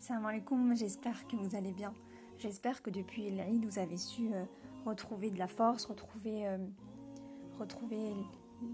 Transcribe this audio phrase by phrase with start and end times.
[0.00, 1.92] Salam alaikum, j'espère que vous allez bien.
[2.38, 4.44] J'espère que depuis l'Aïd, vous avez su euh,
[4.86, 6.56] retrouver de la force, retrouver, euh,
[7.58, 8.14] retrouver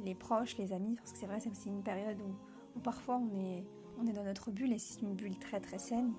[0.04, 2.18] les proches, les amis, parce que c'est vrai, c'est aussi une période
[2.76, 3.64] où, parfois on est,
[3.98, 6.12] on est dans notre bulle et c'est une bulle très très saine.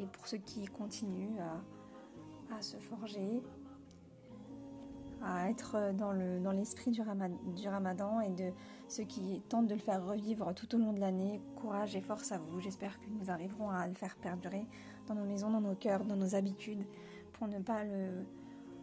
[0.00, 3.42] Et pour ceux qui continuent à, à se forger,
[5.22, 7.02] à être dans le dans l'esprit du,
[7.54, 8.52] du, ramadan et de
[8.88, 11.40] ceux qui tentent de le faire revivre tout au long de l'année.
[11.56, 12.60] Courage et force à vous.
[12.60, 14.66] J'espère que nous arriverons à le faire perdurer
[15.06, 16.84] dans nos maisons, dans nos cœurs, dans nos habitudes,
[17.32, 18.24] pour ne pas le,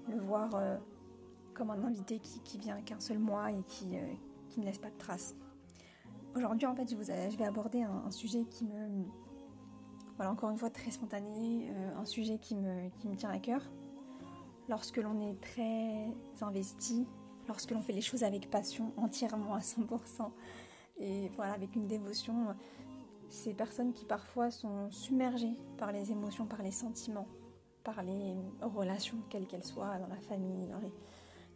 [0.09, 0.77] le voir euh,
[1.53, 4.13] comme un invité qui, qui vient qu'un seul mois et qui, euh,
[4.49, 5.35] qui, ne laisse pas de traces.
[6.35, 9.05] Aujourd'hui, en fait, je, vais aborder un, sujet qui me...
[10.17, 13.39] Voilà, encore une fois, très spontané, euh, un sujet qui me, qui me tient à
[13.39, 13.61] cœur
[14.69, 16.07] lorsque l'on est très
[16.41, 17.05] investi,
[17.47, 20.31] lorsque l'on fait les choses avec passion, entièrement à 100%,
[20.97, 22.55] et voilà, avec une dévotion,
[23.29, 27.27] ces personnes qui parfois sont submergées par les émotions, par les sentiments,
[27.83, 30.73] par les relations, quelles qu'elles soient, dans la famille,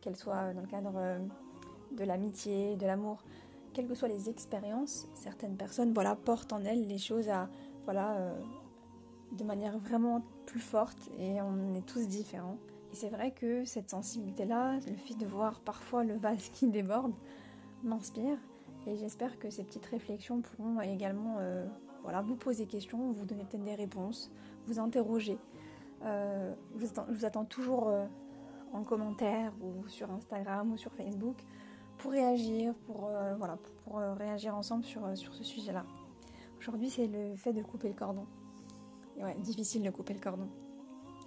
[0.02, 1.20] qu'elles soient dans le cadre euh,
[1.92, 3.24] de l'amitié, de l'amour,
[3.74, 7.50] quelles que soient les expériences, certaines personnes voilà, portent en elles les choses à,
[7.86, 8.40] voilà, euh,
[9.32, 12.58] de manière vraiment plus forte et on est tous différents.
[12.92, 17.14] Et c'est vrai que cette sensibilité-là, le fait de voir parfois le vase qui déborde,
[17.84, 18.38] m'inspire.
[18.88, 21.66] Et j'espère que ces petites réflexions pourront également euh,
[22.04, 24.32] voilà, vous poser questions, vous donner peut-être des réponses,
[24.66, 25.38] vous interroger.
[26.04, 28.06] Euh, je, vous attends, toujours euh,
[28.74, 31.38] en commentaire ou sur Instagram ou sur Facebook
[31.98, 35.86] pour réagir, pour, voilà, pour, réagir ensemble sur, sur ce sujet-là.
[36.58, 38.26] Aujourd'hui, c'est le fait de couper le cordon.
[39.18, 40.48] Ouais, difficile de couper le cordon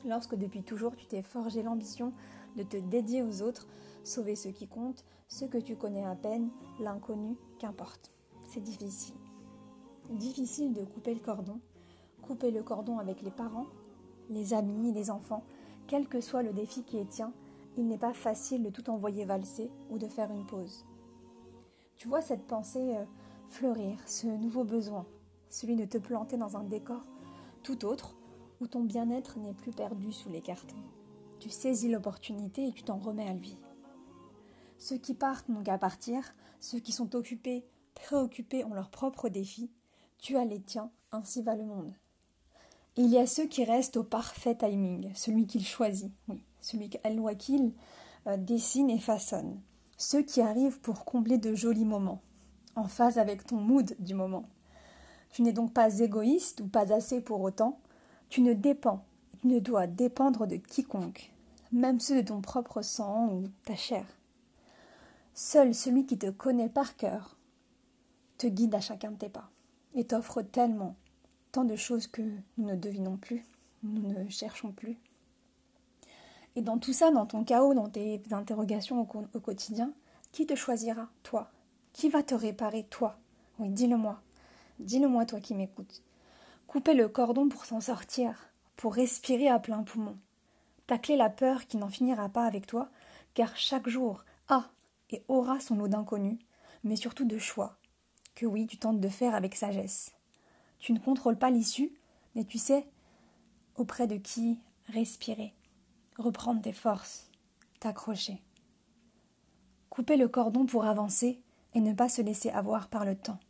[0.05, 2.13] lorsque depuis toujours tu t'es forgé l'ambition
[2.57, 3.67] de te dédier aux autres,
[4.05, 6.51] sauver ceux qui comptent, ceux que tu connais à peine,
[6.81, 8.11] l'inconnu, qu'importe.
[8.49, 9.15] C'est difficile.
[10.11, 11.61] Difficile de couper le cordon,
[12.23, 13.67] couper le cordon avec les parents,
[14.29, 15.45] les amis, les enfants,
[15.87, 17.33] quel que soit le défi qui est tien,
[17.77, 20.85] il n'est pas facile de tout envoyer valser ou de faire une pause.
[21.97, 23.05] Tu vois cette pensée euh,
[23.49, 25.07] fleurir, ce nouveau besoin,
[25.49, 27.07] celui de te planter dans un décor
[27.63, 28.15] tout autre
[28.63, 30.77] où ton bien-être n'est plus perdu sous les cartons.
[31.41, 33.59] Tu saisis l'opportunité et tu t'en remets à lui.
[34.79, 39.73] Ceux qui partent n'ont qu'à partir, ceux qui sont occupés, préoccupés ont leurs propres défis,
[40.19, 41.93] tu as les tiens, ainsi va le monde.
[42.97, 47.73] il y a ceux qui restent au parfait timing, celui qu'il choisit, oui, celui qu'Al-Wakil
[48.29, 49.61] euh, dessine et façonne,
[49.97, 52.23] ceux qui arrivent pour combler de jolis moments,
[52.77, 54.45] en phase avec ton mood du moment.
[55.33, 57.81] Tu n'es donc pas égoïste ou pas assez pour autant,
[58.33, 59.05] tu ne dépends,
[59.43, 61.31] tu ne dois dépendre de quiconque,
[61.71, 64.07] même ceux de ton propre sang ou ta chair.
[65.35, 67.37] Seul celui qui te connaît par cœur
[68.39, 69.51] te guide à chacun de tes pas
[69.95, 70.97] et t'offre tellement,
[71.53, 72.23] tant de choses que
[72.57, 73.45] nous ne devinons plus,
[73.83, 74.97] nous ne cherchons plus.
[76.57, 79.93] Et dans tout ça, dans ton chaos, dans tes interrogations au, quotidien,
[80.33, 81.51] qui te choisira, toi?
[81.93, 83.19] Qui va te réparer, toi?
[83.59, 84.23] Oui, dis-le-moi.
[84.79, 86.03] Dis-le-moi, toi qui m'écoutes
[86.73, 90.17] couper le cordon pour s'en sortir, pour respirer à plein poumon,
[90.87, 92.89] tacler la peur qui n'en finira pas avec toi,
[93.35, 94.71] car chaque jour a
[95.11, 96.39] et aura son lot d'inconnus,
[96.83, 97.77] mais surtout de choix,
[98.35, 100.13] que oui, tu tentes de faire avec sagesse.
[100.79, 101.93] Tu ne contrôles pas l'issue,
[102.35, 102.87] mais tu sais
[103.77, 105.53] auprès de qui respirer,
[106.17, 107.29] reprendre tes forces,
[107.81, 108.41] t'accrocher.
[109.91, 111.43] Couper le cordon pour avancer
[111.75, 113.41] et ne pas se laisser avoir par le temps.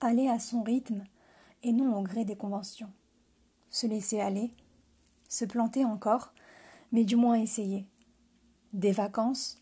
[0.00, 1.04] Aller à son rythme,
[1.62, 2.92] et non au gré des conventions.
[3.70, 4.50] Se laisser aller,
[5.28, 6.32] se planter encore,
[6.92, 7.86] mais du moins essayer.
[8.72, 9.58] Des vacances,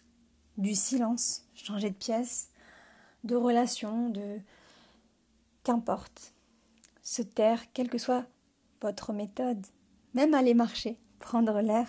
[0.56, 2.50] du silence, changer de pièce,
[3.24, 4.40] de relations, de.
[5.64, 6.32] Qu'importe.
[7.02, 8.26] Se taire, quelle que soit
[8.80, 9.66] votre méthode,
[10.14, 11.88] même aller marcher, prendre l'air,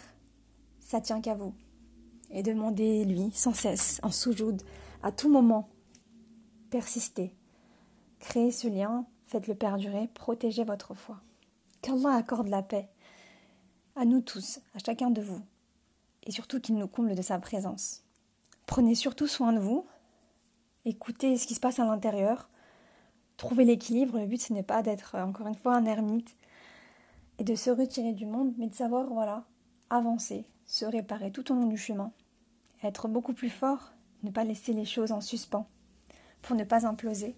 [0.80, 1.54] ça tient qu'à vous.
[2.32, 4.64] Et demandez lui sans cesse, en sous-joude,
[5.04, 5.70] à tout moment.
[6.70, 7.36] Persistez.
[8.20, 11.20] Créez ce lien Faites-le perdurer, protégez votre foi.
[11.82, 12.90] Qu'Allah accorde la paix
[13.98, 15.42] à nous tous, à chacun de vous,
[16.24, 18.04] et surtout qu'il nous comble de sa présence.
[18.68, 19.86] Prenez surtout soin de vous,
[20.86, 22.50] écoutez ce qui se passe à l'intérieur,
[23.36, 24.18] trouvez l'équilibre.
[24.18, 26.38] Le but, ce n'est pas d'être, encore une fois, un ermite
[27.38, 29.44] et de se retirer du monde, mais de savoir, voilà,
[29.90, 32.14] avancer, se réparer tout au long du chemin,
[32.82, 33.92] être beaucoup plus fort,
[34.24, 35.68] ne pas laisser les choses en suspens,
[36.42, 37.36] pour ne pas imploser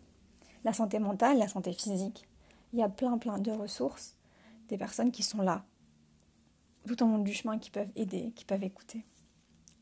[0.64, 2.28] la santé mentale, la santé physique.
[2.74, 4.16] Il y a plein plein de ressources,
[4.68, 5.64] des personnes qui sont là,
[6.88, 9.06] tout au long du chemin, qui peuvent aider, qui peuvent écouter.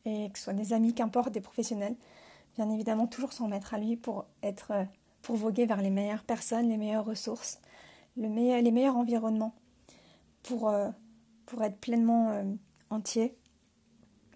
[0.04, 1.96] Et que ce soit des amis, qu'importe, des professionnels,
[2.56, 4.86] bien évidemment toujours s'en mettre à lui pour être,
[5.22, 7.60] pour voguer vers les meilleures personnes, les meilleures ressources,
[8.16, 9.54] les meilleurs environnements
[10.42, 10.90] pour, euh,
[11.60, 12.44] être pleinement euh,
[12.90, 13.36] entier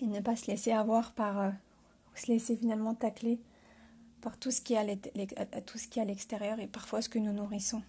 [0.00, 1.50] et ne pas se laisser avoir par, euh,
[2.14, 3.40] se laisser finalement tacler
[4.22, 7.82] par tout ce qui est à l'extérieur et parfois ce que nous nourrissons.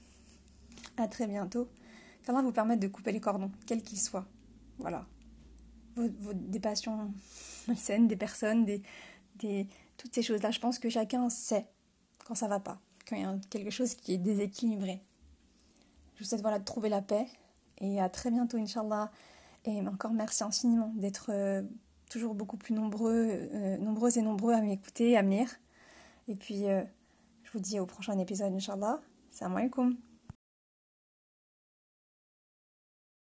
[0.97, 1.69] À très bientôt.
[2.23, 4.25] Qu'Allah vous permette de couper les cordons, quels qu'ils soient.
[4.79, 5.05] Voilà.
[5.95, 7.13] des passions
[7.67, 10.51] malsaines, des personnes, des, toutes ces choses-là.
[10.51, 11.67] Je pense que chacun sait
[12.25, 15.01] quand ça va pas, quand il y a quelque chose qui est déséquilibré.
[16.15, 17.27] Je vous souhaite voilà, de trouver la paix
[17.79, 19.11] et à très bientôt, Inch'Allah.
[19.65, 21.61] Et encore merci infiniment d'être euh,
[22.09, 25.49] toujours beaucoup plus nombreux, euh, nombreuses et nombreux à m'écouter, à me lire.
[26.27, 26.83] Et puis, euh,
[27.43, 29.01] je vous dis au prochain épisode, Inch'Allah.
[29.31, 29.97] Salam alaikum.